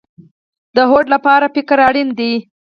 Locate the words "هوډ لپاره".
0.89-1.45